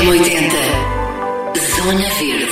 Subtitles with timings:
[0.00, 0.50] M80
[1.76, 2.48] Zona Verde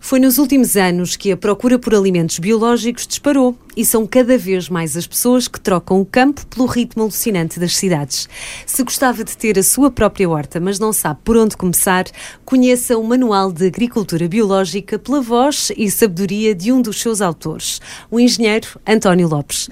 [0.00, 4.68] Foi nos últimos anos que a procura por alimentos biológicos disparou e são cada vez
[4.68, 8.28] mais as pessoas que trocam o campo pelo ritmo alucinante das cidades.
[8.66, 12.06] Se gostava de ter a sua própria horta, mas não sabe por onde começar,
[12.44, 17.80] conheça o Manual de Agricultura Biológica pela voz e sabedoria de um dos seus autores,
[18.10, 19.70] o engenheiro António Lopes.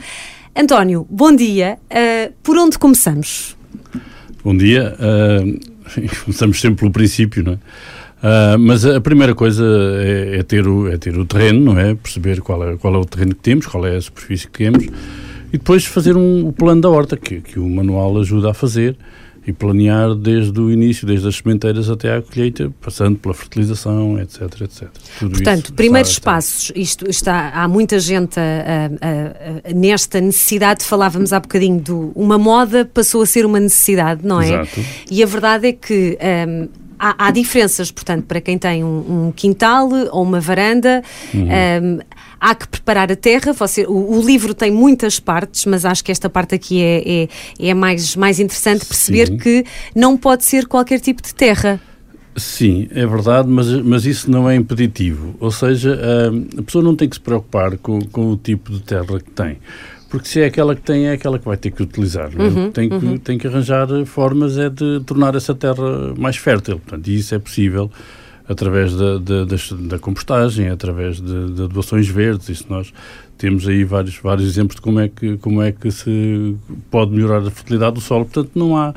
[0.55, 1.81] António, bom dia.
[1.91, 3.57] Uh, por onde começamos?
[4.45, 4.97] Bom dia.
[4.99, 5.61] Uh,
[6.25, 7.57] começamos sempre pelo princípio, não é?
[7.57, 9.65] Uh, mas a primeira coisa
[10.01, 11.95] é, é, ter o, é ter o terreno, não é?
[11.95, 14.85] Perceber qual é, qual é o terreno que temos, qual é a superfície que temos
[15.53, 18.97] e depois fazer um, o plano da horta, que, que o manual ajuda a fazer
[19.47, 24.43] e planear desde o início, desde as sementeiras até à colheita, passando pela fertilização, etc,
[24.61, 24.89] etc.
[25.19, 28.43] Tudo Portanto, primeiros passos, isto está, há muita gente a,
[29.01, 34.25] a, a, nesta necessidade, falávamos há bocadinho do uma moda passou a ser uma necessidade,
[34.25, 34.49] não é?
[34.49, 34.85] Exato.
[35.11, 36.17] E a verdade é que
[36.49, 41.03] um, há, há, diferenças, portanto, para quem tem um, um quintal ou uma varanda,
[41.35, 41.49] uhum.
[41.49, 41.99] um,
[42.43, 43.53] há que preparar a terra.
[43.53, 47.69] Você, o, o, livro tem muitas partes, mas acho que esta parte aqui é, é,
[47.69, 49.37] é mais, mais interessante perceber Sim.
[49.39, 51.81] que não pode ser qualquer tipo de terra.
[52.35, 55.37] Sim, é verdade, mas, mas isso não é impeditivo.
[55.39, 58.81] Ou seja, a, a pessoa não tem que se preocupar com, com o tipo de
[58.81, 59.59] terra que tem
[60.09, 62.31] porque se é aquela que tem, é aquela que vai ter que utilizar.
[62.39, 62.43] É?
[62.43, 63.17] Uhum, tem, que, uhum.
[63.17, 66.79] tem que arranjar formas é de tornar essa terra mais fértil.
[66.81, 67.91] Portanto, isso é possível
[68.49, 69.45] através da, da,
[69.81, 72.49] da, compostagem, através de, de doações verdes.
[72.49, 72.93] Isso nós
[73.39, 76.57] temos aí vários, vários exemplos de como é, que, como é que se
[76.91, 78.25] pode melhorar a fertilidade do solo.
[78.25, 78.95] Portanto, não há.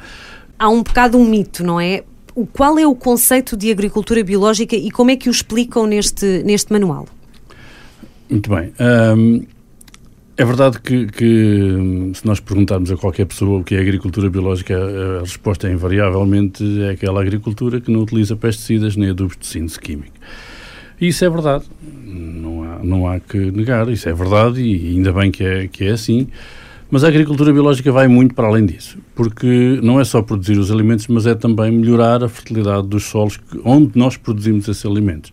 [0.58, 2.04] Há um bocado um mito, não é?
[2.34, 6.44] O, qual é o conceito de agricultura biológica e como é que o explicam neste,
[6.44, 7.08] neste manual?
[8.30, 8.74] Muito bem.
[8.80, 9.46] Um,
[10.38, 14.76] é verdade que, que, se nós perguntarmos a qualquer pessoa o que é agricultura biológica,
[14.76, 19.80] a, resposta é invariavelmente é aquela agricultura que não utiliza pesticidas nem adubos de síntese
[19.80, 20.16] químico.
[21.00, 21.64] E isso é verdade,
[22.06, 25.86] não há, não há que negar, isso é verdade e ainda bem que é, que
[25.86, 26.28] é assim.
[26.92, 30.70] Mas a agricultura biológica vai muito para além disso, porque não é só produzir os
[30.70, 35.32] alimentos, mas é também melhorar a fertilidade dos solos onde nós produzimos esses alimentos.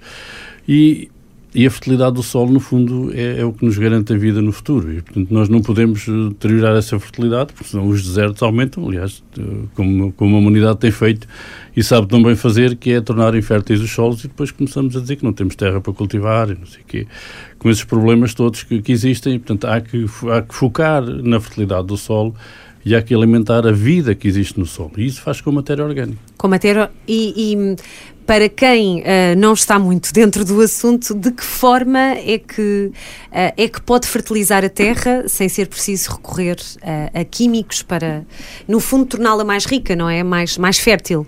[0.66, 1.10] E
[1.55, 4.41] e a fertilidade do solo, no fundo, é, é, o que nos garante a vida
[4.41, 4.91] no futuro.
[4.91, 9.23] E, portanto, nós não podemos eh, deteriorar essa fertilidade, porque senão os desertos aumentam, aliás,
[9.75, 11.29] como, como a humanidade tem feito
[11.77, 15.01] e sabe tão bem fazer, que é tornar inférteis os solos e depois começamos a
[15.01, 17.07] dizer que não temos terra para cultivar e não sei o quê,
[17.59, 19.34] com esses problemas todos que, que existem.
[19.34, 22.34] E, portanto, há que, há que focar na fertilidade do solo
[22.84, 24.93] e há que alimentar a vida que existe no solo.
[24.97, 26.19] E isso faz com matéria orgânica.
[26.37, 26.91] Com matéria.
[27.07, 27.77] E, e
[28.27, 29.05] para quem uh,
[29.37, 34.06] não está muito dentro do assunto, de que forma é que, uh, é que pode
[34.06, 38.25] fertilizar a terra sem ser preciso recorrer uh, a químicos para,
[38.66, 40.22] no fundo, torná-la mais rica, não é?
[40.22, 41.27] Mais, mais fértil?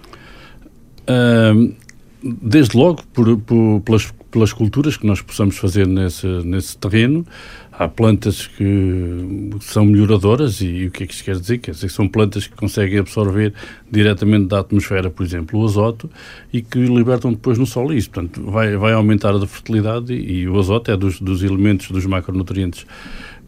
[2.23, 7.25] desde logo, por, por, pelas, pelas culturas que nós possamos fazer nesse, nesse terreno,
[7.71, 11.59] há plantas que são melhoradoras e, e, o que é que isto quer dizer?
[11.59, 13.55] Quer dizer que são plantas que conseguem absorver
[13.89, 16.11] diretamente da atmosfera, por exemplo, o azoto
[16.53, 18.11] e que libertam depois no solo isso.
[18.11, 22.05] Portanto, vai, vai aumentar a fertilidade e, e o azoto é dos, dos elementos, dos
[22.05, 22.85] macronutrientes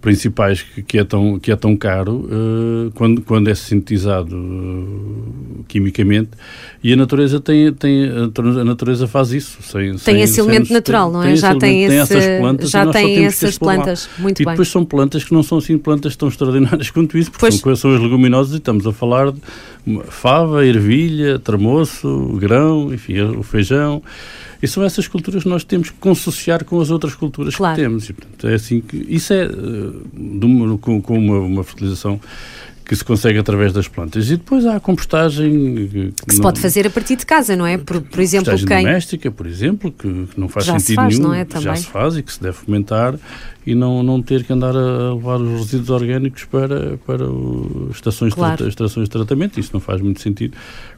[0.06, 5.64] principais que, que, é, tão, que é tão caro uh, quando, quando é sintetizado uh,
[5.66, 6.30] quimicamente
[6.80, 11.10] e a natureza tem, tem a natureza faz isso sem, tem sem, esse elemento natural
[11.10, 11.26] não é?
[11.26, 14.08] tem já tem, esse, tem essas plantas já tem essas plantas.
[14.16, 14.52] Muito e bem.
[14.52, 17.92] depois são plantas que não são assim plantas tão extraordinárias quanto isso porque são, são
[17.92, 19.40] as leguminosas e estamos a falar de
[20.08, 24.00] fava, ervilha, tramoço, grão, enfim, o feijão
[24.62, 27.76] e são essas culturas que nós temos que consociar com as outras culturas claro.
[27.76, 28.08] que temos.
[28.08, 32.20] E, portanto, é assim que, isso é uh, com, com uma, uma fertilização
[32.86, 34.30] que se consegue através das plantas.
[34.30, 35.88] E depois há a compostagem...
[35.88, 37.76] Que, que se não, pode fazer a partir de casa, não é?
[37.76, 38.84] Por, por exemplo, quem...
[38.84, 41.34] doméstica, por exemplo, que, que não faz já sentido faz, nenhum.
[41.34, 43.18] É, já se faz e que se deve fomentar
[43.66, 47.24] e não, não ter que andar a levar os resíduos orgânicos para, para
[47.90, 48.62] estações, claro.
[48.62, 49.58] de, estações de tratamento.
[49.58, 50.56] Isso não faz muito sentido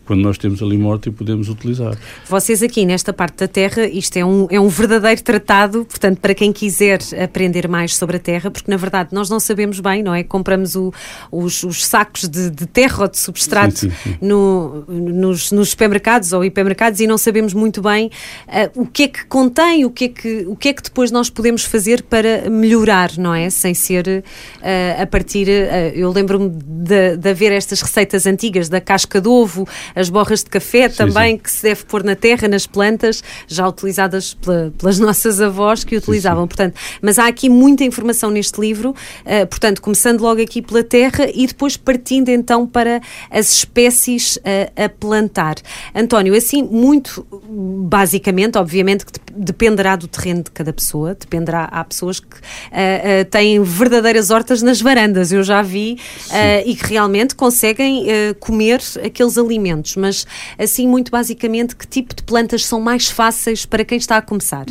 [0.09, 1.95] quando nós temos ali morte e podemos utilizar.
[2.27, 6.35] Vocês aqui nesta parte da Terra, isto é um, é um verdadeiro tratado, portanto, para
[6.35, 10.15] quem quiser aprender mais sobre a Terra, porque na verdade nós não sabemos bem, não
[10.15, 10.25] é?
[10.25, 10.95] Compramos o,
[11.31, 14.19] os, os, sacos de, de, terra ou de substrato sim, sim, sim.
[14.23, 18.07] No, nos, nos, supermercados ou hipermercados e não sabemos muito bem
[18.47, 21.11] uh, o que é que contém, o que é que, o que é que depois
[21.11, 23.51] nós podemos fazer para melhorar, não é?
[23.51, 25.49] Sem ser uh, a partir.
[25.49, 30.43] Uh, eu lembro-me de, de haver estas receitas antigas da casca de ovo, as borras
[30.43, 31.43] de café sim, também, sim.
[31.43, 35.97] que se deve pôr na terra, nas plantas, já utilizadas pela, pelas nossas avós que
[35.97, 36.45] utilizavam.
[36.45, 40.83] Sim, portanto, mas há aqui muita informação neste livro, uh, portanto, começando logo aqui pela
[40.83, 43.01] terra e depois partindo então para
[43.31, 45.57] as espécies a, a plantar.
[45.95, 52.21] António, assim, muito basicamente, obviamente que dependerá do terreno de cada pessoa, dependerá, há pessoas
[52.21, 55.99] que uh, uh, têm verdadeiras hortas nas varandas, eu já vi,
[56.29, 58.07] uh, e que realmente conseguem
[58.41, 60.27] comer aqueles alimentos, mas
[60.59, 64.67] assim, muito basicamente, que tipo de plantas são mais fáceis para quem está a começar?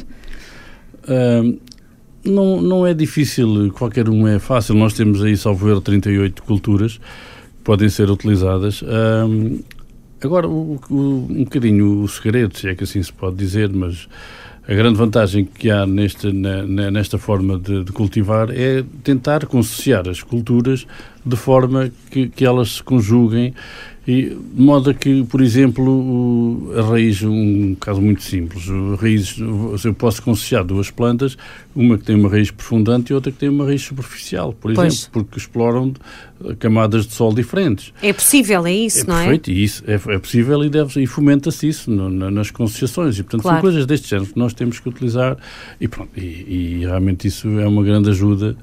[2.23, 4.75] não, não é difícil, qualquer um é fácil.
[4.75, 8.83] Nós temos aí, salvo erro, 38 culturas que podem ser utilizadas.
[10.21, 14.07] agora, o, o, um bocadinho o segredo, se é que assim se pode dizer, mas
[14.67, 20.09] a grande vantagem que há neste, na, nesta forma de, de, cultivar é tentar consociar
[20.09, 20.85] as culturas
[21.27, 23.53] de forma que, que elas se conjuguem
[24.07, 28.63] e de modo a que, por exemplo, a raiz, um caso muito simples,
[29.01, 29.37] raízes,
[29.83, 31.37] eu posso consociar duas plantas,
[31.75, 34.93] uma que tem uma raiz profundante e outra que tem uma raiz superficial, por pois.
[34.93, 35.93] exemplo, porque exploram
[36.57, 37.91] camadas de sol diferentes.
[38.01, 39.53] É possível, é isso, é não perfeito, é?
[39.53, 43.19] Perfeito, e isso é, é possível e, deve, e fomenta-se isso no, na, nas concessiações.
[43.19, 43.57] E, portanto, claro.
[43.57, 45.35] são coisas deste género que nós temos que utilizar
[45.81, 48.55] e, pronto, e, e realmente isso é uma grande ajuda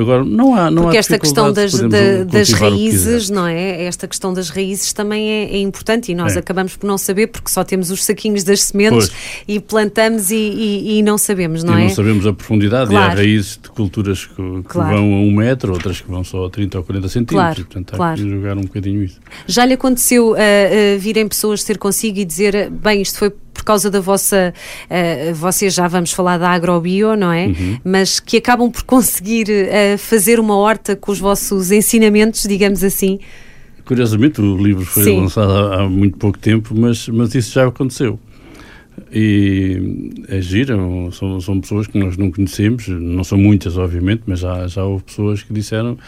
[0.00, 3.84] Agora, não há, não Porque há esta questão das, da, das raízes, não é?
[3.84, 6.38] Esta questão das raízes também é, é importante e nós é.
[6.38, 9.44] acabamos por não saber porque só temos os saquinhos das sementes pois.
[9.48, 11.84] e plantamos e, e, e, não sabemos, não e é?
[11.84, 13.10] não sabemos a profundidade claro.
[13.10, 14.96] e há raízes de culturas que, que claro.
[14.96, 17.36] vão a um metro, outras que vão só a 30 ou 40 centímetros.
[17.36, 17.64] Claro.
[17.64, 18.22] Portanto, há claro.
[18.22, 19.18] que jogar um bocadinho isso.
[19.46, 23.64] Já lhe aconteceu uh, uh, virem pessoas ter consigo e dizer, bem, isto foi por
[23.64, 27.48] causa da vossa, uh, vocês já vamos falar da agrobio, não é?
[27.48, 27.78] Uhum.
[27.84, 33.18] Mas que acabam por conseguir uh, fazer uma horta com os vossos ensinamentos, digamos assim.
[33.84, 35.20] Curiosamente, o livro foi Sim.
[35.22, 38.18] lançado há, há, muito pouco tempo, mas, mas isso já aconteceu.
[39.12, 44.40] E é giro, são, são pessoas que nós não conhecemos, não são muitas, obviamente, mas
[44.40, 45.98] já, já houve pessoas que disseram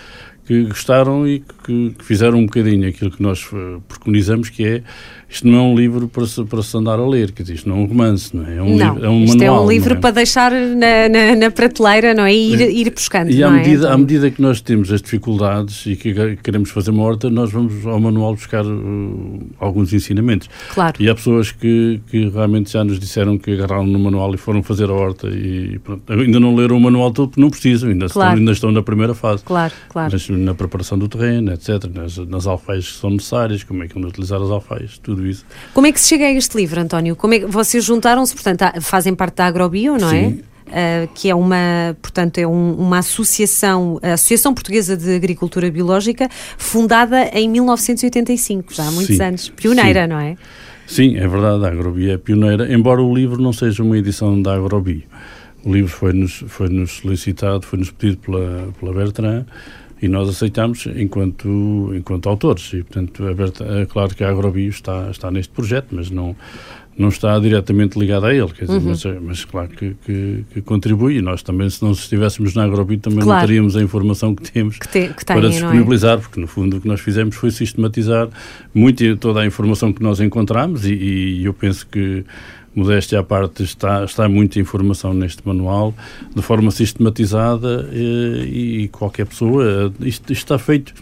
[0.50, 4.82] que gostaram e que, que fizeram um bocadinho aquilo que nós eh, preconizamos, que é
[5.30, 7.68] isto não é um livro para se, para se andar a ler, quer dizer, isto
[7.68, 8.56] não é um romance, não é?
[8.56, 9.56] É um, não, livro, é um isto manual.
[9.56, 9.96] é um livro é?
[9.96, 12.34] para deixar na, na, na, prateleira, não é?
[12.34, 13.30] E ir, ir buscando.
[13.30, 13.50] E à, é?
[13.50, 13.92] medida, é?
[13.92, 17.86] à medida que nós temos as dificuldades e que queremos fazer uma horta, nós vamos
[17.86, 20.50] ao manual buscar uh, alguns ensinamentos.
[20.74, 20.96] Claro.
[20.98, 24.64] E há pessoas que, que realmente já nos disseram que agarraram no manual e foram
[24.64, 28.08] fazer a horta e pronto, ainda não leram o manual todo porque não precisam, ainda,
[28.08, 28.30] claro.
[28.30, 29.44] estão, ainda estão na primeira fase.
[29.44, 30.10] Claro, claro.
[30.12, 33.94] Mas na preparação do terreno, etc., nas, nas alfaias que são necessárias, como é que
[33.94, 35.44] vão utilizar as alfaias, tudo isso.
[35.74, 37.16] Como é que se chega a este livro, António?
[37.16, 40.30] Como é que vocês juntaram-se, portanto, fazem parte da Agrobio, não é?
[40.30, 40.42] Sim.
[40.68, 46.28] Uh, que é uma, portanto, é um, uma associação, a Associação Portuguesa de Agricultura Biológica,
[46.56, 49.22] fundada em 1985, já há muitos Sim.
[49.22, 49.48] anos.
[49.48, 50.08] Pioneira, Sim.
[50.08, 50.36] não é?
[50.86, 54.54] Sim, é verdade, a Agrobio é pioneira, embora o livro não seja uma edição da
[54.54, 55.02] Agrobio.
[55.64, 59.44] O livro foi-nos foi -nos solicitado, foi-nos pedido pela, pela Bertrand
[60.02, 62.72] e nós aceitamos enquanto, enquanto autores.
[62.72, 66.34] E, portanto, é, é claro que a Agrobio está, está neste projeto, mas não,
[66.96, 68.88] não está diretamente ligada a ele, quer dizer, uhum.
[68.88, 72.98] mas, mas, claro que, que, que, contribui e nós também, se não estivéssemos na Agrobio,
[72.98, 73.40] também claro.
[73.40, 76.20] não teríamos a informação que temos que te, que para disponibilizar, é?
[76.20, 78.28] porque no fundo o que nós fizemos foi sistematizar
[78.74, 82.24] muito toda a informação que nós encontramos e, e eu penso que
[82.74, 85.94] modéstia à parte, está, está muita informação neste manual,
[86.34, 90.94] de forma sistematizada e, eh, e qualquer pessoa, isto, isto, está feito.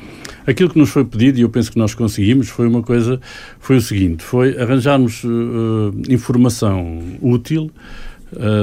[0.47, 3.21] Aquilo que nos foi pedido, e eu penso que nós conseguimos, foi uma coisa,
[3.61, 7.71] foi o seguinte, foi arranjarmos uh, informação útil,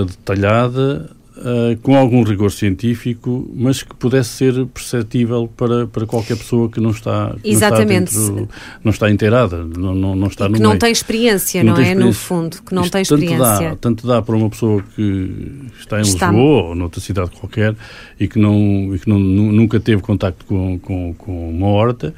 [0.07, 6.69] detalhada, Uh, com algum rigor científico, mas que pudesse ser perceptível para, para qualquer pessoa
[6.69, 8.15] que não está, Exatamente.
[8.15, 8.49] não está, dentro,
[8.85, 10.71] não está inteirada, não, não, não está e no que meio.
[10.71, 11.89] não tem experiência, não, não tem é?
[11.89, 12.07] Experiência.
[12.07, 13.37] No fundo, que não Isto tem experiência.
[13.37, 17.31] Tanto dá, tanto dá para uma pessoa que está em está Lisboa ou noutra cidade
[17.31, 17.75] qualquer
[18.17, 22.13] e que, não, e que não, nunca teve contacto com, com, com uma horta,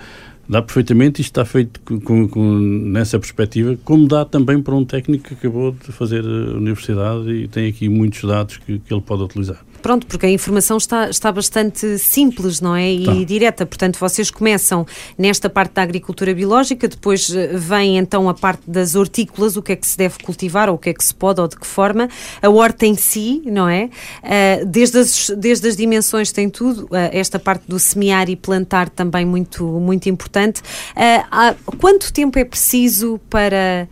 [0.49, 5.27] Dá perfeitamente, isto está feito com, com, nessa perspectiva, como dá também para um técnico
[5.27, 9.23] que acabou de fazer a universidade e tem aqui muitos dados que, que ele pode
[9.23, 9.61] utilizar.
[9.81, 12.91] Pronto, porque a informação está, está bastante simples, não é?
[12.91, 13.13] E tá.
[13.25, 13.65] direta.
[13.65, 14.86] Portanto, vocês começam
[15.17, 19.74] nesta parte da agricultura biológica, depois eh, vem então a parte das hortícolas, o que
[19.74, 21.65] é que se deve cultivar, ou o que é que se pode, ou de que
[21.65, 22.10] forma.
[22.41, 23.89] A horta em si, não é?
[24.24, 26.86] Uh, desde, as, desde as dimensões tem tudo.
[26.86, 30.62] Uh, esta parte do semear e plantar também muito, muito importante.
[30.62, 33.88] Uh, quanto tempo é preciso para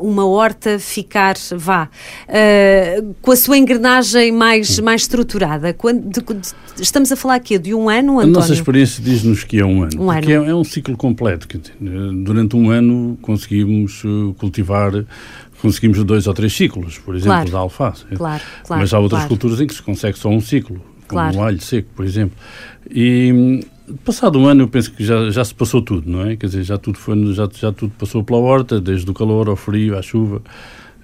[0.00, 1.88] uma horta ficar, vá,
[3.20, 5.72] com a sua engrenagem mais, mais estruturada?
[5.74, 8.36] Quando, de, de, estamos a falar aqui de um ano, António?
[8.36, 10.02] A nossa experiência diz-nos que é um ano.
[10.02, 10.30] Um ano.
[10.30, 11.48] É, é, um ciclo completo.
[12.24, 14.92] durante um ano conseguimos uh, cultivar
[15.60, 17.50] conseguimos dois ou três ciclos, por exemplo, claro.
[17.50, 18.04] da alface.
[18.14, 21.36] Claro, claro, Mas há outras culturas em que se consegue só um ciclo, como claro.
[21.36, 22.36] o alho seco, por exemplo.
[22.90, 23.60] E
[24.04, 26.36] Passado um ano, eu penso que já, já se passou tudo, não é?
[26.36, 29.56] Quer dizer, já tudo, foi, já, já tudo passou pela horta, desde o calor ao
[29.56, 30.42] frio, à chuva.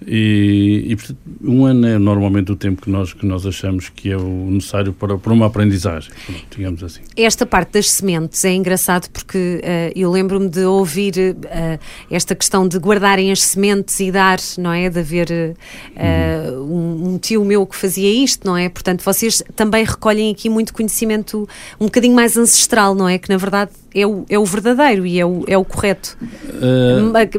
[0.04, 4.10] E, e portanto, um ano é normalmente o tempo que nós, que nós achamos que
[4.10, 6.10] é o necessário para, para uma aprendizagem,
[6.54, 7.00] digamos assim.
[7.16, 11.78] Esta parte das sementes é engraçado porque uh, eu lembro-me de ouvir uh,
[12.10, 14.90] esta questão de guardarem as sementes e dar, não é?
[14.90, 18.68] De haver uh, um, um, tio meu que fazia isto, não é?
[18.68, 21.48] Portanto, vocês também recolhem aqui muito conhecimento
[21.80, 23.18] um bocadinho mais ancestral, não é?
[23.18, 26.16] Que na verdade é o, é o verdadeiro e é o, é o correto.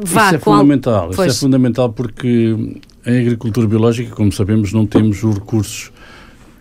[0.03, 2.55] Vá, isso é fundamental, isso é fundamental porque
[3.05, 5.91] em agricultura biológica, como sabemos, não temos os recursos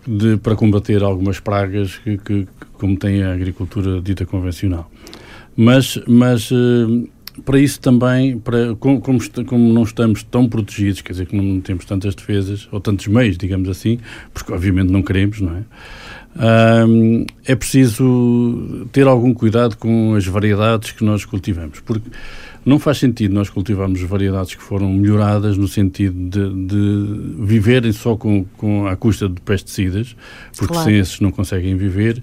[0.05, 4.89] de, para combater algumas pragas que, que, como tem a agricultura dita convencional.
[5.55, 7.07] Mas, mas eh,
[7.43, 11.83] para isso também, para, como, como, não estamos tão protegidos, quer dizer, que não temos
[11.85, 13.99] tantas defesas, ou tantos meios, digamos assim,
[14.33, 15.63] porque obviamente não queremos, não é?
[17.45, 22.09] É preciso ter algum cuidado com as variedades que nós cultivamos, porque
[22.67, 28.17] não faz sentido nós cultivarmos variedades que foram melhoradas no sentido de, de viverem só
[28.17, 30.17] com, com a custa de pesticidas,
[30.57, 30.89] porque claro.
[30.89, 32.21] sem esses não conseguem viver.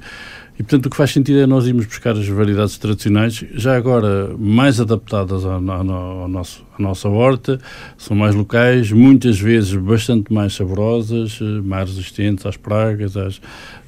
[0.57, 4.37] E, portanto, o que faz sentido é nós irmos buscar as variedades tradicionais, já agora
[4.39, 7.59] mais adaptadas ao, ao, ao nosso, à nossa horta,
[7.99, 13.41] são mais locais, muitas vezes bastante mais saborosas, eh, mais resistentes às pragas, às,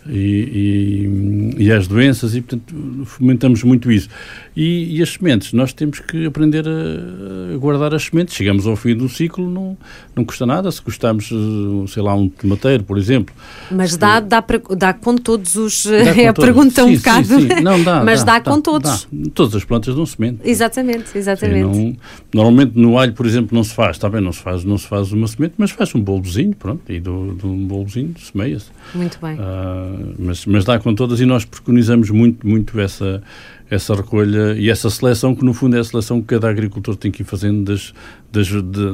[0.09, 4.09] e, e, e às doenças e, portanto, fomentamos muito isso.
[4.57, 8.35] E, e, as sementes, nós temos que aprender a, guardar as sementes.
[8.35, 9.77] Chegamos ao fim do ciclo, não,
[10.15, 10.73] não custa nada.
[10.73, 13.35] Se gostamos, eh, sei lá, um tomateiro, por exemplo.
[13.71, 15.83] Mas dá, dá, para, dá com todos os.
[15.85, 17.27] Com é a pergunta sim, um bocado.
[17.27, 17.49] Sim.
[17.63, 19.07] Não, dá, Mas dá, dá com todos.
[19.13, 19.31] Dá.
[19.35, 20.41] Todas as plantas dão semente.
[20.43, 21.79] Exatamente, exatamente.
[21.79, 21.97] Não,
[22.33, 24.87] normalmente no alho, por exemplo, não se faz, está bem, não se faz, não se
[24.87, 28.71] faz uma semente, mas faz um bolozinho, pronto, e do, do um bolozinho semeia-se.
[28.95, 29.35] Muito bem.
[29.35, 33.23] Uh, mas, mas dá com todas e nós preconizamos muito, muito essa,
[33.70, 37.11] essa recolha e essa seleção, que no fundo é a seleção que cada agricultor tem
[37.11, 37.92] que ir fazendo das,
[38.30, 38.49] das,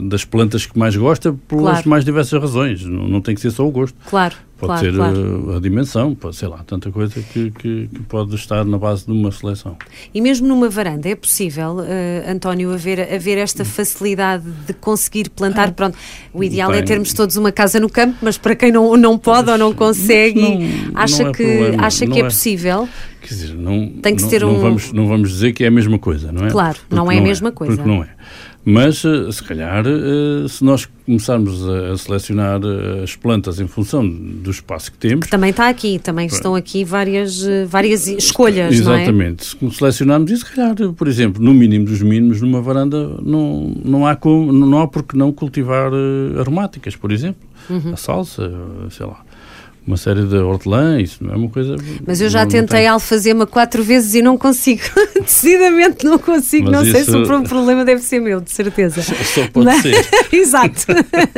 [0.08, 1.88] das plantas que mais gosta, pelas claro.
[1.88, 2.84] mais diversas razões.
[2.84, 3.96] Não, não tem que ser só o gosto.
[4.08, 4.34] Claro.
[4.56, 5.50] Pode claro, ser claro.
[5.52, 9.04] A, a, dimensão, pode, sei lá, tanta coisa que, que, que, pode estar na base
[9.04, 9.76] de uma seleção.
[10.14, 15.70] E mesmo numa varanda, é possível, uh, António, haver, haver esta facilidade de conseguir plantar?
[15.70, 15.98] Ah, Pronto,
[16.32, 19.18] o ideal é é termos todos uma casa no campo, mas para quem não, não
[19.18, 22.88] pode ou não consegue, não, acha, é que, problema, acha que é, é possível?
[23.22, 24.52] Quer dizer, não, Tem que não, ter um...
[24.52, 26.50] não, vamos, não vamos dizer que é a mesma coisa, não é?
[26.50, 27.76] Claro, porque não é a mesma coisa.
[27.76, 28.08] Porque não é.
[28.64, 34.08] Mas, eh, se calhar, eh, se nós começarmos a selecionar eh, as plantas em função
[34.08, 35.24] do espaço que temos...
[35.24, 39.56] Que também está aqui, também estão aqui várias, várias escolhas, Exatamente.
[39.60, 39.70] não é?
[39.72, 44.06] Se selecionarmos isso, se calhar, por exemplo, no mínimo dos mínimos, numa varanda, não, não,
[44.06, 45.90] há, como, não há por que não cultivar
[46.38, 47.42] aromáticas, por exemplo.
[47.68, 47.94] Uhum.
[47.94, 48.52] A salsa,
[48.90, 49.24] sei lá
[49.86, 51.76] uma série de hortelã, isso não é uma coisa.
[52.06, 54.82] Mas eu já tentei alfazema quatro vezes e não consigo.
[55.20, 56.70] Decididamente não consigo.
[56.70, 56.92] Mas não isso...
[56.92, 59.02] sei se o problema deve ser meu, de certeza.
[59.02, 59.82] Só pode Mas...
[59.82, 60.08] ser.
[60.32, 60.86] Exato.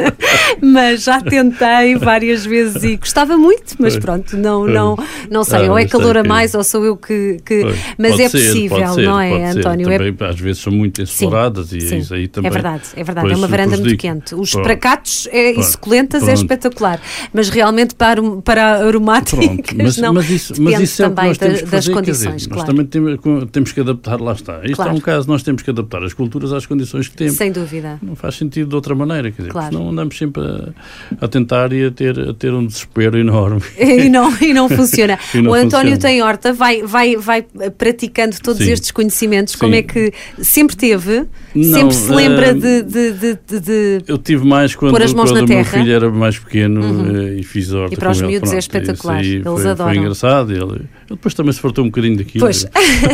[0.60, 4.96] mas já tentei várias vezes e gostava muito, mas pronto, não, não,
[5.30, 5.66] não sei.
[5.66, 7.38] Ah, ou é calor a mais, ou sou eu que.
[7.44, 7.64] que...
[7.98, 9.88] Mas pode é ser, possível, não é, António?
[9.88, 10.24] Também, é...
[10.24, 12.48] Às vezes são muito exploradas e sim, isso aí também.
[12.48, 13.32] É verdade, é verdade.
[13.32, 14.34] É uma varanda muito quente.
[14.34, 14.64] Os pronto.
[14.64, 17.00] pracatos é, e suculentas é espetacular,
[17.32, 20.14] mas realmente para para aromáticas, mas, não.
[20.14, 22.72] Mas isso, mas isso é o que nós temos que fazer, das condições, dizer, claro.
[22.72, 24.60] Nós também temos, que adaptar, lá está.
[24.64, 24.90] Isto claro.
[24.90, 27.36] é um caso, nós temos que adaptar as culturas às condições que temos.
[27.36, 27.98] Sem dúvida.
[28.02, 29.72] Não faz sentido de outra maneira, quer dizer, claro.
[29.72, 33.62] senão andamos sempre a, a, tentar e a ter, a ter um desespero enorme.
[33.94, 35.18] E não, e não funciona.
[35.34, 35.98] e não o António funciona.
[35.98, 37.42] tem horta, vai, vai, vai
[37.76, 38.72] praticando todos Sim.
[38.72, 39.58] estes conhecimentos, Sim.
[39.60, 44.18] como é que sempre teve, não, sempre se lembra uh, de, de, de, de, Eu
[44.18, 47.12] tive mais quando, quando o meu filho era mais pequeno uhum.
[47.12, 49.25] uh, e fiz horta e para os miúdos é espetacular.
[49.25, 49.93] Eles foi, adoram.
[49.93, 50.52] Foi engraçado.
[50.52, 52.45] Ele, depois também se fartou um bocadinho daquilo.
[52.45, 52.66] Pois,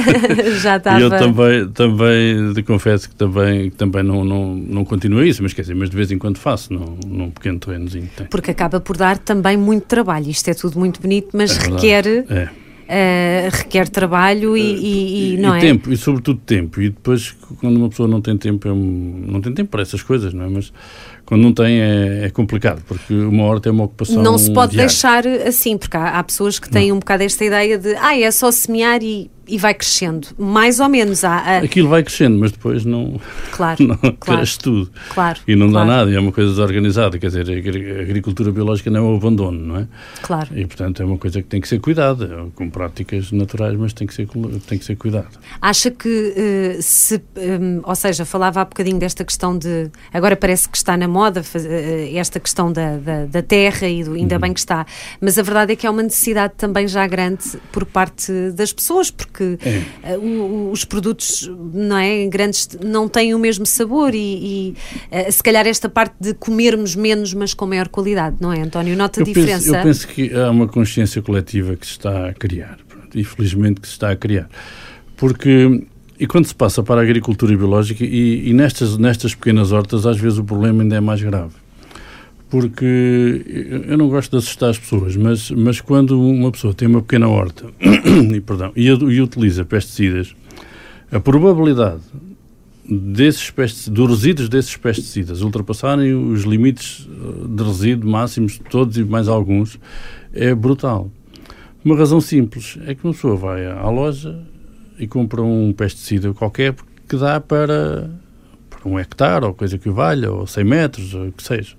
[0.63, 1.01] já estava.
[1.01, 5.53] E eu também, também te confesso que também, também não, não, não continuo isso, mas
[5.53, 8.09] quer dizer, mas de vez em quando faço, num, num pequeno terrenozinho.
[8.17, 8.27] Tem.
[8.27, 10.29] Porque acaba por dar também muito trabalho.
[10.29, 12.07] Isto é tudo muito bonito, mas é requer.
[12.29, 12.49] É.
[12.91, 15.61] Uh, requer trabalho e, e, e não é?
[15.61, 16.81] tempo, e sobretudo tempo.
[16.81, 20.35] E depois, quando uma pessoa não tem tempo, é não tem tempo para essas coisas,
[20.35, 20.49] não é?
[20.49, 20.73] Mas
[21.31, 24.21] quando não tem é, é, complicado, porque uma horta é uma ocupação.
[24.21, 24.89] Não se pode diária.
[24.89, 26.97] deixar assim, porque há, há pessoas que têm não.
[26.97, 30.89] um bocado esta ideia de ah, é só semear e e vai crescendo, mais ou
[30.89, 31.25] menos.
[31.25, 31.59] Há, há...
[31.59, 34.91] Aquilo vai crescendo, mas depois não, claro, não claro, cresce tudo.
[35.11, 35.89] Claro, e não claro.
[35.89, 37.19] dá nada, é uma coisa desorganizada.
[37.19, 39.89] Quer dizer, a agricultura biológica não é o abandono, não é?
[40.23, 40.49] Claro.
[40.57, 44.07] E, portanto, é uma coisa que tem que ser cuidada, com práticas naturais, mas tem
[44.07, 44.29] que ser,
[44.67, 45.39] tem que ser cuidado.
[45.61, 46.09] Acha que,
[46.79, 49.91] uh, se, um, ou seja, falava há bocadinho desta questão de.
[50.13, 54.15] Agora parece que está na moda uh, esta questão da, da, da terra e do,
[54.15, 54.41] ainda uhum.
[54.41, 54.87] bem que está.
[55.21, 59.11] Mas a verdade é que há uma necessidade também já grande por parte das pessoas,
[59.11, 60.17] porque é.
[60.17, 64.75] uh, os produtos não é, grandes não têm o mesmo sabor e,
[65.11, 68.97] e se calhar esta parte de comermos menos, mas com maior qualidade, não é, António?
[68.97, 69.65] Nota a diferença?
[69.65, 73.25] Penso, eu penso que há uma consciência coletiva que se está a criar, pronto, e
[73.25, 74.49] felizmente que se está a criar.
[75.17, 75.85] Porque
[76.21, 80.19] e quando se passa para a agricultura biológica, e, e, nestas, nestas pequenas hortas, às
[80.19, 81.55] vezes o problema ainda é mais grave.
[82.51, 87.01] Porque eu não gosto de assustar as pessoas, mas, mas quando uma pessoa tem uma
[87.01, 87.67] pequena horta
[88.35, 90.35] e, perdão, e, e utiliza pesticidas,
[91.13, 92.03] a probabilidade
[92.91, 93.53] desses
[93.87, 99.79] dos resíduos desses pesticidas ultrapassarem os limites eh, de resíduo máximos, todos e mais alguns,
[100.33, 101.09] é brutal.
[101.85, 104.39] Uma razão simples é que uma pessoa vai à loja
[104.99, 106.75] e compra um pesticida qualquer
[107.09, 108.11] que dá para,
[108.69, 111.75] para um hectare, ou coisa que valha, ou 100 metros, ou o que seja.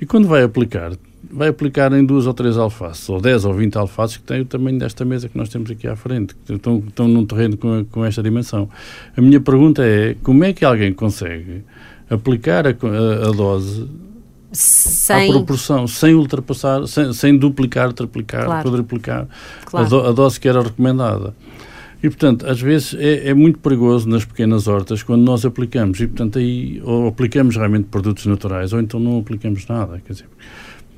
[0.00, 0.92] E quando vai aplicar,
[1.30, 4.44] vai aplicar em duas ou três alfaces, ou 10 ou 20 alfaces, que têm o
[4.44, 7.84] tamanho desta mesa que nós temos aqui à frente, que estão, estão num terreno com,
[7.84, 8.68] com esta dimensão.
[9.16, 11.62] A minha pergunta é, como é que alguém consegue
[12.08, 13.88] aplicar a, a, a dose
[14.52, 15.28] sem...
[15.28, 18.68] à proporção, sem ultrapassar, sem, sem duplicar, triplicar, claro.
[18.68, 19.28] quadruplicar
[19.64, 19.86] claro.
[19.86, 21.34] A, do, a dose que era recomendada?
[22.02, 26.00] E, portanto, às vezes é, é, muito perigoso nas pequenas hortas quando nós aplicamos.
[26.00, 30.00] E, portanto, aí ou aplicamos realmente produtos naturais ou então não aplicamos nada.
[30.04, 30.26] Quer dizer,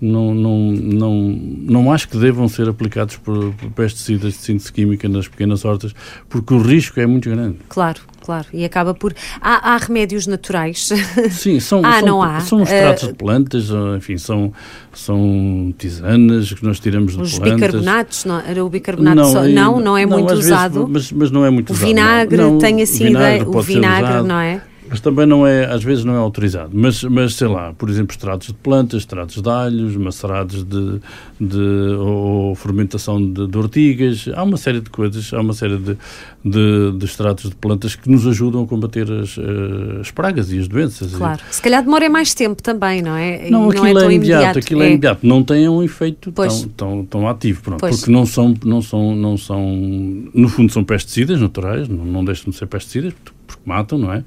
[0.03, 5.09] não, não, não, não acho que devam ser aplicados por, por pesticidas de síntese química
[5.09, 5.95] nas pequenas hortas,
[6.29, 7.59] porque o risco é muito grande.
[7.69, 8.49] Claro, claro.
[8.53, 9.15] E acaba por.
[9.41, 10.91] Há, há remédios naturais?
[11.31, 12.41] Sim, são, ah, são, não há.
[12.41, 13.07] são extratos uh...
[13.07, 14.53] de plantas, enfim, são,
[14.93, 17.53] são tisanas que nós tiramos de Os plantas.
[17.53, 20.87] Os bicarbonatos, não, era o bicarbonato não, só, não, não é não, muito usado.
[20.89, 21.87] Vezes, mas, mas não é muito o usado.
[21.87, 24.63] Vinagre, não, tem assim ideia, o vinagre, não é?
[24.93, 26.69] Mas também não é, às vezes não é autorizado.
[26.75, 31.01] Mas, mas sei lá, por exemplo, extratos de plantas, extratos de alhos, macerados de,
[31.41, 35.97] de ou fermentação de, de, ortigas, há uma série de coisas, há uma série de,
[36.45, 40.59] de, de extratos de plantas que nos ajudam a combater as, eh, as pragas e
[40.59, 41.15] as doenças.
[41.15, 41.41] Claro.
[41.51, 43.49] Se calhar demora mais tempo também, não é?
[43.49, 44.85] Não, aquilo é, é imediato, imediato, aquilo é.
[44.85, 48.83] é imediato, não tem um efeito tão, tão, tão ativo, pronto, porque não são, não
[48.83, 49.75] são, não são,
[50.35, 53.15] no fundo são pesticidas naturais, não, não deixam de ser pesticidas,
[53.47, 54.23] porque matam, não é?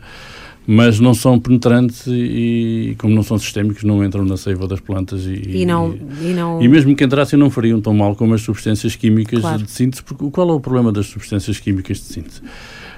[0.67, 5.25] Mas não são penetrantes e, como não são sistémicos, não entram na seiva das plantas
[5.25, 6.62] e, e, não, e, não...
[6.62, 9.63] e mesmo que entrassem não fariam tão mal como as substâncias químicas claro.
[9.63, 12.41] de síntese, porque qual é o problema das substâncias químicas de síntese?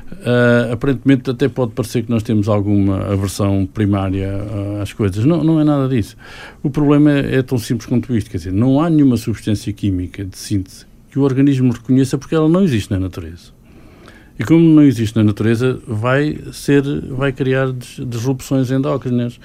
[0.09, 5.25] Uh, aparentemente até pode parecer que nós temos alguma aversão primária uh, às coisas.
[5.25, 6.15] Não, não é nada disso.
[6.63, 10.23] O problema é, é tão simples quanto isto, quer dizer, não há nenhuma substância química
[10.23, 13.56] de síntese que o organismo reconheça porque ela não existe na natureza.
[14.39, 19.39] E como não existe na natureza, vai ser, vai criar disrupções endócrinas,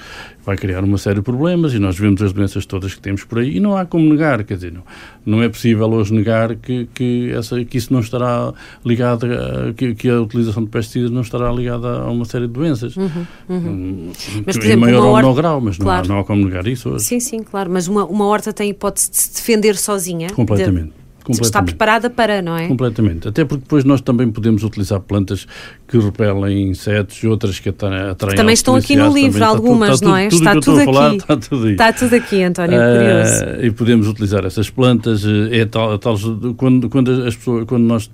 [0.44, 3.38] vai criar uma série de problemas e nós vemos as doenças todas que temos por
[3.38, 4.82] aí e não há como negar, quer dizer, não,
[5.24, 8.52] não é possível hoje negar que, que, essa, que isso não estará
[8.84, 12.52] ligado, a, que, que, a utilização de pesticidas não estará ligada a uma série de
[12.52, 12.96] doenças.
[12.96, 13.58] Uhum, uhum.
[13.58, 14.12] Hum,
[14.44, 16.06] mas, por exemplo, em maior ou menor grau, mas claro.
[16.06, 17.04] não, há, não há como negar isso hoje.
[17.04, 20.28] Sim, sim, claro, mas uma, uma horta tem hipótese de se defender sozinha?
[20.30, 20.86] Completamente.
[20.86, 22.68] De está preparada para, não é?
[22.68, 23.28] Completamente.
[23.28, 25.46] Até porque depois nós também podemos utilizar plantas
[25.86, 30.06] que repelem insetos e outras que atraem Também estão aqui no livro, também, algumas, está,
[30.06, 30.26] não é?
[30.26, 31.16] Está tudo, está tudo aqui.
[31.16, 31.68] está tudo.
[31.70, 33.66] Está tudo aqui, António, uh, curioso.
[33.66, 35.24] E podemos utilizar essas plantas.
[35.50, 36.16] É tal, tal,
[36.56, 38.10] quando, quando, as pessoas, quando nós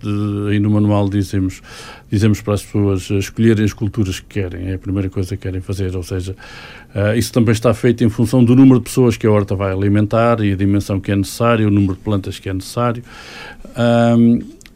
[0.50, 1.62] aí no manual dizemos,
[2.10, 5.60] dizemos para as pessoas escolherem as culturas que querem, é a primeira coisa que querem
[5.60, 6.34] fazer, ou seja,
[6.94, 9.72] uh, isso também está feito em função do número de pessoas que a horta vai
[9.72, 13.02] alimentar e a dimensão que é necessária, o número de plantas que é necessário.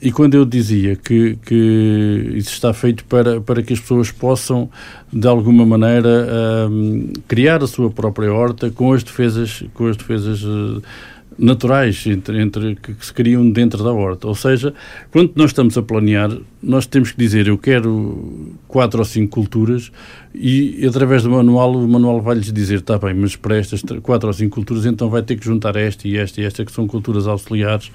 [0.03, 4.69] E quando eu dizia que, que isso está feito para, para que as pessoas possam,
[5.13, 10.43] de alguma maneira, um, criar a sua própria horta com as defesas, com as defesas
[10.43, 10.83] uh,
[11.39, 14.27] naturais entre, entre, que se criam dentro da horta.
[14.27, 14.75] Ou seja,
[15.13, 19.91] quando nós estamos a planear, nós temos que dizer eu quero quatro ou cinco culturas
[20.35, 24.33] e através do manual, o manual vai-lhes dizer, está bem, mas para estas quatro ou
[24.33, 27.27] cinco culturas então vai ter que juntar esta e esta e esta que são culturas
[27.27, 27.91] auxiliares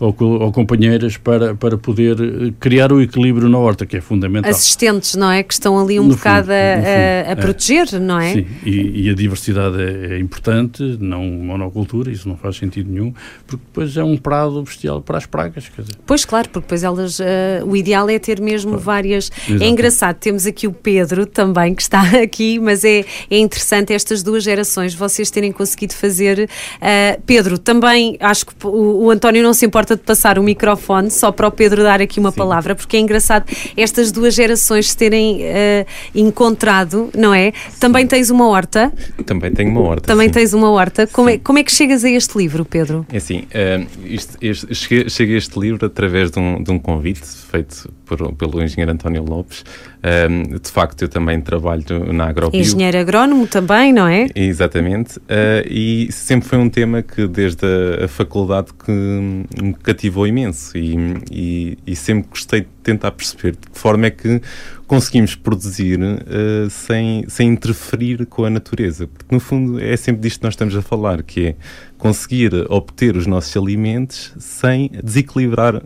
[0.00, 4.50] ou, ou, companheiras para, para poder eh, criar o equilíbrio na horta, que é fundamental.
[4.50, 5.42] Assistentes, não é?
[5.42, 7.98] Que estão ali um no bocado fundo, a, a, a, proteger, é.
[7.98, 8.32] não é?
[8.32, 13.12] Sim, e, e a diversidade é, é, importante, não monocultura, isso não faz sentido nenhum,
[13.46, 15.68] porque depois é um prado bestial para as pragas.
[15.68, 15.96] Quer dizer.
[16.04, 17.24] Pois, claro, porque depois elas, uh,
[17.64, 19.30] o ideal é ter mesmo várias.
[19.48, 19.62] Exato.
[19.64, 24.22] É engraçado, temos aqui o Pedro também, que está aqui, mas é, é interessante estas
[24.22, 26.48] duas gerações, vocês terem conseguido fazer.
[26.80, 31.10] ah, Pedro, também acho que o, o António não se importa de passar o microfone,
[31.10, 33.44] só para o Pedro dar aqui uma palavra, porque é engraçado
[33.76, 37.52] estas duas gerações se terem ah, encontrado, não é?
[37.78, 38.92] Também tens uma horta,
[39.26, 40.06] Também tenho uma horta.
[40.06, 40.32] também sim.
[40.34, 41.06] tens uma horta.
[41.06, 43.06] Como é, como é que chegas a este livro, Pedro?
[43.12, 46.78] É assim, eh, isto- este- cheguei, cheguei a este livro através de um, de um
[46.78, 49.64] convite feito por- pelo engenheiro António Lopes.
[50.02, 50.28] Eh,
[50.62, 52.60] de facto, eu também trabalho na Agrobio.
[52.60, 54.26] Engenheiro agrónomo também, não é?
[54.34, 57.64] Exatamente, eh, e sempre foi um tema que desde
[58.00, 60.96] a, a faculdade que me cativou imenso e,
[61.30, 64.40] e- e sempre gostei de tentar perceber de que forma é que
[64.86, 70.40] conseguimos produzir eh, sem, sem interferir com a natureza, porque no fundo é sempre disto
[70.40, 71.54] que nós estamos a falar, que é
[71.96, 75.82] conseguir obter os nossos alimentos sem desequilibrar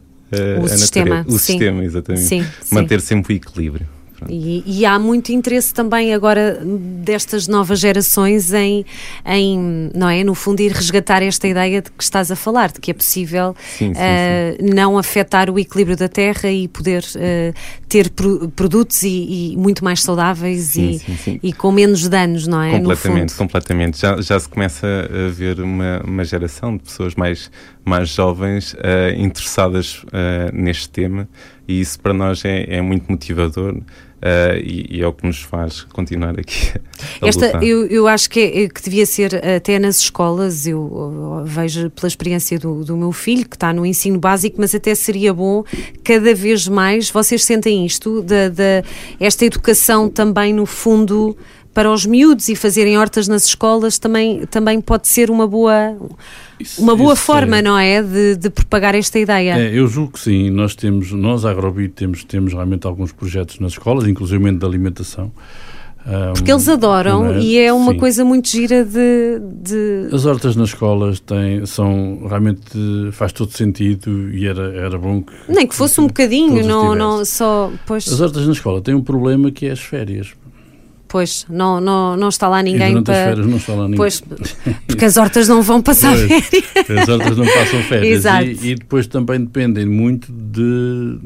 [0.60, 1.24] O a sistema.
[1.26, 1.38] O sim.
[1.38, 2.24] sistema, exatamente.
[2.24, 2.74] Sim, sim.
[2.74, 3.88] Manter sempre o equilíbrio.
[4.28, 8.84] E, e há muito interesse também agora destas novas gerações em,
[9.24, 12.80] em, não é, no fundo, ir resgatar esta ideia de que estás a falar, de
[12.80, 17.52] que é possível Sim, sim, eh, não afetar o equilíbrio da terra e poder eh,
[17.88, 21.40] ter pro- produtos e, e muito mais saudáveis Sim, e, sim, sim.
[21.42, 22.72] e com menos danos, não é?
[22.72, 23.38] No Completamente, fundo.
[23.38, 24.00] completamente.
[24.00, 27.50] Já, já se começa a ver uma, uma geração de pessoas mais,
[27.84, 30.02] mais jovens eh, interessadas
[30.52, 31.28] neste tema
[31.68, 33.76] e isso para nós é, é muito motivador
[34.20, 36.72] eh, e, e é o que nos faz continuar aqui
[37.22, 41.44] a Esta, eu, eu acho que, é- que devia ser até nas escolas, eu uh,
[41.44, 45.32] vejo pela experiência do, do meu filho, que está no ensino básico, mas até seria
[45.32, 45.62] bom
[46.02, 48.82] cada vez mais, vocês sentem isto, da, da-
[49.20, 51.36] esta educação também no fundo
[51.78, 55.96] para os miúdos e fazerem hortas nas escolas também, também pode ser uma boa,
[56.58, 58.02] Isso- uma boa forma, é- não é?
[58.02, 59.56] De, de propagar esta ideia.
[59.56, 60.50] É, eu julgo que sim.
[60.50, 65.30] Nós temos, nós, a Agrobit, temos, temos realmente alguns projetos nas escolas, inclusive de alimentação.
[66.34, 67.38] Porque eles adoram é?
[67.38, 67.98] e é uma Sim.
[67.98, 72.76] coisa muito gira de- de, As hortas nas escolas têm, são realmente
[73.12, 75.32] faz todo sentido e era, era bom que.
[75.48, 77.70] Nem que fosse um bocadinho, não, não só.
[77.86, 80.32] Pois, As hortas na escola têm um problema que é as férias.
[81.08, 83.26] Pois não, não, não está lá e ninguém durante as para.
[83.28, 83.96] férias não está lá ninguém.
[83.96, 84.20] Pois,
[84.86, 86.44] porque as hortas não vão passar Pois.
[86.46, 86.90] férias.
[87.02, 88.44] As hortas não passam férias Exato.
[88.44, 91.18] e, e depois também dependem muito de,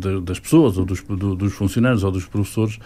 [0.00, 2.78] de- das pessoas ou dos, do- dos funcionários ou dos professores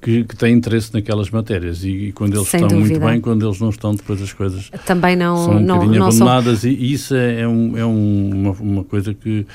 [0.00, 2.98] que, que têm interesse naquelas matérias e, e quando eles Sem estão dúvida.
[3.00, 6.10] muito bem, quando eles não estão, depois as coisas Também não, são um não, não
[6.12, 6.26] são.
[6.28, 9.46] abandonadas e, e isso é, é um, é um- uma, uma coisa que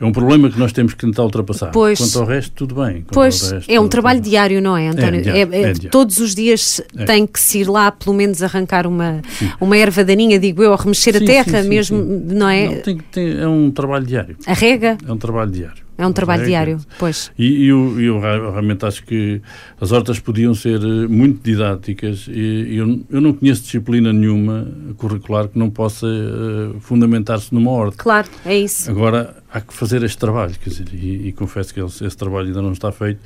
[0.00, 1.70] é um problema que nós temos que tentar ultrapassar.
[1.70, 1.98] Pois.
[1.98, 3.02] Quanto ao resto, tudo bem.
[3.02, 4.30] Quanto Pois, resto, é um tudo trabalho bem.
[4.30, 5.22] diário, não é, António?
[5.22, 5.90] diário, É- é- é diário.
[5.90, 7.04] todos os dias É.
[7.04, 9.20] tem que se ir lá, pelo menos, arrancar uma,
[9.60, 12.66] uma erva daninha, digo eu, ou remexer a Sim, terra, sim, mesmo, não é?
[12.68, 14.36] Não, tem ter- é um trabalho diário.
[14.46, 15.82] A rega É um trabalho diário.
[15.96, 17.30] é um trabalho É, diário, pois.
[17.36, 19.40] E eu, eu realmente acho que
[19.80, 25.48] as hortas podiam ser eh, muito didáticas e eu, eu não conheço disciplina nenhuma curricular
[25.48, 27.96] que não possa eh, fundamentar-se numa horta.
[27.96, 28.88] Claro, é isso.
[28.90, 32.48] Agora há que fazer este trabalho, quer dizer, e, e confesso que esse, esse trabalho
[32.48, 33.18] ainda não está feito.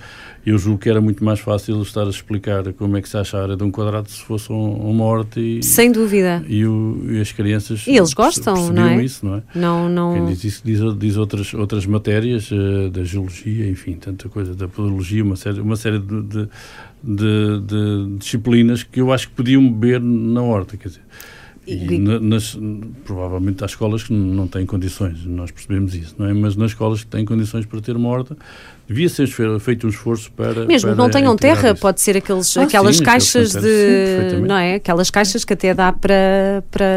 [0.47, 3.39] Eu julgo que era muito mais fácil estar a explicar como é que se acha
[3.39, 6.45] a área de um quadrado se fosse um- uma horta e, Sem dúvida.
[6.49, 9.05] e, o- e as crianças E eles gostam, não é?
[9.05, 9.43] isso, não é?
[9.55, 10.27] Não, Quem não.
[10.27, 15.23] diz isso diz, diz outras, outras matérias, eh, da geologia, enfim, tanta coisa, da podologia,
[15.25, 16.49] uma série, uma série de, de,
[17.03, 21.03] de- de disciplinas que eu acho que podiam beber na horta, quer dizer.
[21.67, 22.59] E E- na- nas,
[23.05, 26.33] provavelmente há escolas que não têm condições, nós percebemos isso, não é?
[26.33, 28.37] Mas nas escolas que têm condições para ter uma horta,
[28.93, 30.67] devia ser fe- feito um esforço para.
[30.67, 31.81] Mesmo que para não tenham terra, isso.
[31.81, 33.65] pode ser aqueles, Ah, aquelas sim, caixas sim, de.
[33.67, 34.49] perfeitamente.
[34.49, 34.75] não é?
[34.77, 36.63] Aquelas caixas que até dá para.
[36.71, 36.93] para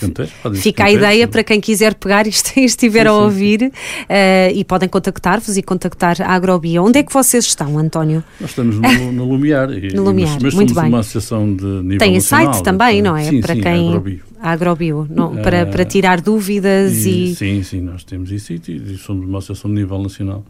[0.00, 1.30] canteiros, Fica a ideia sim.
[1.30, 3.72] para quem quiser pegar isto e estiver Sim, a sim, ouvir
[4.08, 6.82] eh, e podem contactar-vos e contactar a Agrobia.
[6.82, 8.22] Onde é que vocês estão, António?
[8.40, 9.70] Nós estamos no, no Lumiar.
[9.72, 10.92] e- No Lumiar, mas, mas muito somos bem.
[10.92, 13.24] uma associação de nível Tem nacional, site também, portanto, não é?
[13.30, 13.88] Sim, para sim, quem.
[13.88, 14.20] Agrobio.
[14.40, 17.32] A Agrobio, não, para, para tirar dúvidas e.
[17.34, 20.44] Sim, sim, nós temos isso e, e somos uma associação de nível nacional,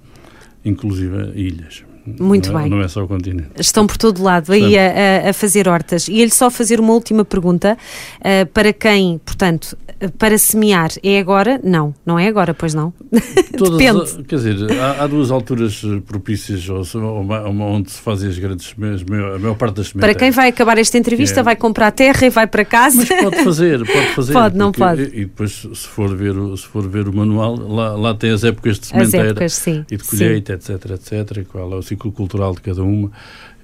[0.64, 1.84] inclusive ilhas.
[2.06, 2.70] Muito não é, bem.
[2.70, 3.48] Não é só o continente.
[3.58, 6.08] Estão por todo lado aí a, a- fazer hortas.
[6.08, 7.76] E ele só fazer uma última pergunta
[8.22, 9.76] eh, para quem, portanto,
[10.18, 11.60] para semear é agora?
[11.62, 12.92] Não, não é agora, pois não.
[13.56, 13.78] Todas,
[14.14, 14.24] Depende.
[14.28, 18.66] Quer dizer, há, há duas alturas eh, propícias ou ou onde se fazem as grandes
[18.74, 20.00] semeias, a maior parte das sementes.
[20.00, 21.42] Para quem vai acabar esta entrevista, É.
[21.42, 22.96] vai comprar terra e vai para casa.
[22.96, 24.32] Mas pode fazer, pode fazer.
[24.32, 25.02] Pode, não pode.
[25.04, 28.30] E, e depois, se for ver o, se for ver o manual, lá, lá tem
[28.32, 29.84] as épocas de As sementeira épocas, sim.
[29.90, 30.16] e de sim.
[30.16, 31.36] colheita, etc, etc.
[31.38, 33.10] e Qual é o ciclo cultural de cada uma.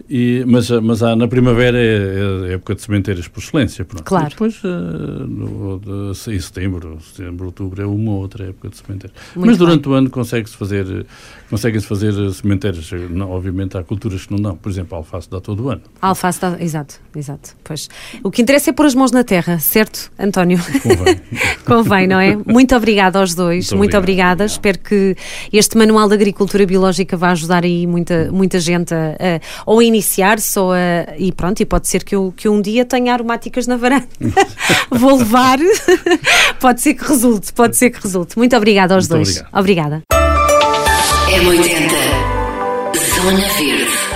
[0.08, 3.84] E, mas mas há, na primavera é, é, a época de sementeiras por excelência.
[3.84, 4.04] Pronto.
[4.04, 4.26] Claro.
[4.26, 5.78] E depois, uh, no,
[6.12, 9.16] de, em setembro, setembro, outubro, é uma outra época de sementeiras.
[9.34, 9.92] Muito mas durante bem.
[9.92, 11.06] o ano consegue-se fazer,
[11.50, 12.90] conseguem-se fazer sementeiras.
[13.10, 14.56] Não, obviamente há culturas que não dão.
[14.56, 15.82] Por exemplo, a alface dá todo o ano.
[16.00, 17.54] A alface dá, exato, exato.
[17.64, 17.88] Pois.
[18.22, 20.58] O que interessa é pôr as mãos na terra, certo, António?
[20.82, 21.20] Convém.
[21.66, 22.36] Convém, não é?
[22.46, 24.32] Muito obrigada aos dois, Muito muito, obrigado.
[24.40, 24.44] obrigada.
[24.46, 25.16] Espero que
[25.52, 29.84] este manual de agricultura biológica vá ajudar aí muita, muita gente a, a- ou a
[29.88, 33.66] iniciar-se ou a, e pronto, e pode ser que eu, que um dia tenha aromáticas
[33.66, 34.08] na varanda.
[34.90, 35.58] Vou levar.
[36.60, 38.38] pode ser que resulte, pode ser que resulte.
[38.38, 39.44] Muito obrigada aos Muito dois.
[39.52, 40.02] obrigado.
[40.02, 40.02] Obrigada.
[41.30, 42.38] M80
[43.16, 44.07] Zona Verde